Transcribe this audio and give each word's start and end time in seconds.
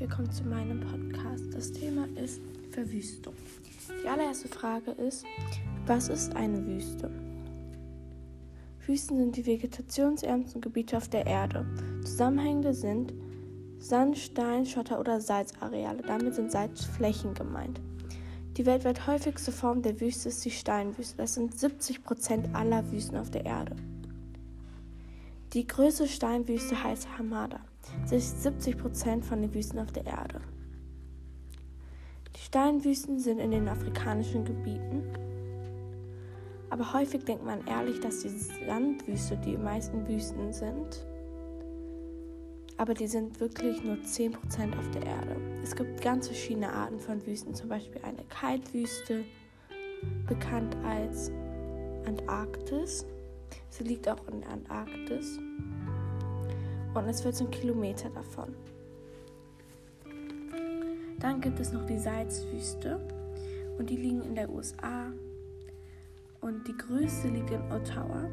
willkommen 0.00 0.32
zu 0.32 0.42
meinem 0.42 0.80
Podcast. 0.80 1.54
Das 1.54 1.70
Thema 1.70 2.08
ist 2.16 2.40
Verwüstung. 2.72 3.32
Die 4.02 4.08
allererste 4.08 4.48
Frage 4.48 4.90
ist, 4.90 5.24
was 5.86 6.08
ist 6.08 6.34
eine 6.34 6.66
Wüste? 6.66 7.08
Wüsten 8.86 9.18
sind 9.18 9.36
die 9.36 9.46
vegetationsärmsten 9.46 10.60
Gebiete 10.60 10.96
auf 10.96 11.08
der 11.08 11.26
Erde. 11.26 11.64
Zusammenhängende 12.02 12.74
sind 12.74 13.14
Sand, 13.78 14.18
Stein, 14.18 14.66
Schotter 14.66 14.98
oder 14.98 15.20
Salzareale. 15.20 16.02
Damit 16.02 16.34
sind 16.34 16.50
Salzflächen 16.50 17.32
gemeint. 17.34 17.80
Die 18.56 18.66
weltweit 18.66 19.06
häufigste 19.06 19.52
Form 19.52 19.80
der 19.80 20.00
Wüste 20.00 20.30
ist 20.30 20.44
die 20.44 20.50
Steinwüste. 20.50 21.18
Das 21.18 21.34
sind 21.34 21.56
70 21.56 22.02
Prozent 22.02 22.52
aller 22.52 22.90
Wüsten 22.90 23.16
auf 23.16 23.30
der 23.30 23.46
Erde. 23.46 23.76
Die 25.52 25.68
größte 25.68 26.08
Steinwüste 26.08 26.82
heißt 26.82 27.16
Hamada. 27.16 27.60
Sie 28.04 28.16
ist 28.16 28.42
70 28.42 28.78
Prozent 28.78 29.24
von 29.24 29.40
den 29.40 29.54
Wüsten 29.54 29.78
auf 29.78 29.92
der 29.92 30.06
Erde. 30.06 30.40
Die 32.36 32.40
Steinwüsten 32.40 33.18
sind 33.18 33.38
in 33.38 33.50
den 33.50 33.68
afrikanischen 33.68 34.44
Gebieten. 34.44 35.02
Aber 36.70 36.92
häufig 36.92 37.24
denkt 37.24 37.44
man 37.44 37.66
ehrlich, 37.66 38.00
dass 38.00 38.20
die 38.20 38.28
Sandwüste 38.28 39.36
die 39.36 39.56
meisten 39.56 40.06
Wüsten 40.06 40.52
sind. 40.52 41.04
Aber 42.76 42.94
die 42.94 43.08
sind 43.08 43.40
wirklich 43.40 43.82
nur 43.82 43.96
10% 43.96 44.34
auf 44.78 44.90
der 44.90 45.04
Erde. 45.04 45.36
Es 45.62 45.76
gibt 45.76 46.00
ganz 46.00 46.28
verschiedene 46.28 46.72
Arten 46.72 46.98
von 46.98 47.24
Wüsten, 47.26 47.54
zum 47.54 47.68
Beispiel 47.68 48.00
eine 48.02 48.24
Kaltwüste, 48.28 49.24
bekannt 50.26 50.76
als 50.84 51.30
Antarktis. 52.06 53.04
Sie 53.68 53.84
liegt 53.84 54.08
auch 54.08 54.26
in 54.28 54.40
der 54.40 54.50
Antarktis 54.50 55.38
es 57.08 57.22
14 57.22 57.50
Kilometer 57.50 58.10
davon. 58.10 58.54
Dann 61.18 61.40
gibt 61.40 61.60
es 61.60 61.72
noch 61.72 61.84
die 61.86 61.98
Salzwüste 61.98 63.00
und 63.78 63.90
die 63.90 63.96
liegen 63.96 64.22
in 64.22 64.34
der 64.34 64.48
USA 64.48 65.12
und 66.40 66.66
die 66.66 66.76
größte 66.76 67.28
liegt 67.28 67.50
in 67.50 67.60
Ottawa 67.70 68.24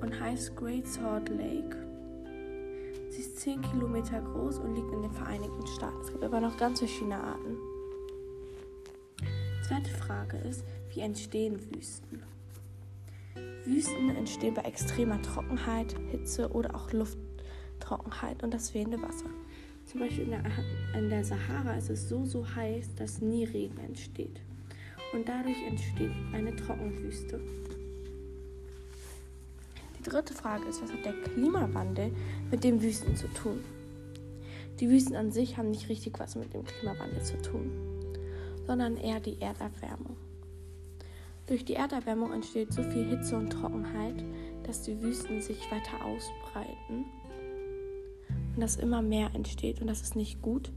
und 0.00 0.20
heißt 0.20 0.56
Great 0.56 0.86
Salt 0.86 1.28
Lake. 1.28 1.76
Sie 3.10 3.20
ist 3.20 3.40
10 3.40 3.60
Kilometer 3.62 4.20
groß 4.20 4.58
und 4.58 4.74
liegt 4.74 4.92
in 4.92 5.02
den 5.02 5.12
Vereinigten 5.12 5.66
Staaten. 5.66 6.00
Es 6.02 6.10
gibt 6.12 6.24
aber 6.24 6.40
noch 6.40 6.56
ganz 6.56 6.78
verschiedene 6.78 7.16
Arten. 7.16 7.56
Zweite 9.66 9.90
Frage 9.90 10.38
ist, 10.38 10.64
wie 10.94 11.00
entstehen 11.00 11.58
Wüsten? 11.70 12.22
Wüsten 13.64 14.10
entstehen 14.16 14.54
bei 14.54 14.62
extremer 14.62 15.20
Trockenheit, 15.22 15.94
Hitze 16.10 16.50
oder 16.52 16.74
auch 16.74 16.92
Lufttrockenheit 17.82 18.42
und 18.42 18.54
das 18.54 18.70
fehlende 18.70 19.00
Wasser. 19.02 19.26
Zum 19.86 20.00
Beispiel 20.00 20.24
in 20.24 20.30
der, 20.30 20.42
in 20.96 21.10
der 21.10 21.24
Sahara 21.24 21.74
ist 21.74 21.90
es 21.90 22.08
so, 22.08 22.24
so 22.24 22.46
heiß, 22.54 22.94
dass 22.96 23.20
nie 23.20 23.44
Regen 23.44 23.78
entsteht. 23.78 24.40
Und 25.12 25.28
dadurch 25.28 25.60
entsteht 25.66 26.12
eine 26.32 26.54
Trockenwüste. 26.54 27.40
Die 29.98 30.02
dritte 30.02 30.34
Frage 30.34 30.64
ist, 30.68 30.82
was 30.82 30.92
hat 30.92 31.04
der 31.04 31.12
Klimawandel 31.12 32.12
mit 32.50 32.64
den 32.64 32.82
Wüsten 32.82 33.16
zu 33.16 33.28
tun? 33.28 33.60
Die 34.80 34.88
Wüsten 34.88 35.16
an 35.16 35.30
sich 35.30 35.58
haben 35.58 35.70
nicht 35.70 35.88
richtig 35.88 36.18
was 36.18 36.34
mit 36.34 36.54
dem 36.54 36.64
Klimawandel 36.64 37.22
zu 37.22 37.40
tun, 37.42 37.70
sondern 38.66 38.96
eher 38.96 39.20
die 39.20 39.40
Erderwärmung. 39.40 40.16
Durch 41.46 41.64
die 41.64 41.74
Erderwärmung 41.74 42.32
entsteht 42.32 42.72
so 42.72 42.82
viel 42.82 43.04
Hitze 43.04 43.36
und 43.36 43.50
Trockenheit, 43.50 44.24
dass 44.64 44.82
die 44.82 45.00
Wüsten 45.02 45.42
sich 45.42 45.70
weiter 45.70 46.04
ausbreiten 46.04 47.04
und 48.54 48.60
dass 48.60 48.76
immer 48.76 49.02
mehr 49.02 49.30
entsteht 49.34 49.80
und 49.80 49.86
das 49.86 50.02
ist 50.02 50.16
nicht 50.16 50.42
gut, 50.42 50.70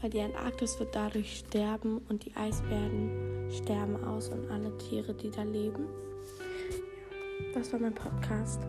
weil 0.00 0.10
die 0.10 0.20
Antarktis 0.20 0.78
wird 0.78 0.94
dadurch 0.94 1.38
sterben 1.38 1.98
und 2.08 2.24
die 2.24 2.34
Eisbären 2.36 3.50
sterben 3.50 4.02
aus 4.04 4.28
und 4.28 4.50
alle 4.50 4.76
Tiere, 4.78 5.14
die 5.14 5.30
da 5.30 5.42
leben. 5.42 5.86
Das 7.54 7.72
war 7.72 7.80
mein 7.80 7.94
Podcast. 7.94 8.60